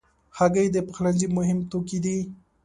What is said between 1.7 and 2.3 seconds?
توکي دي.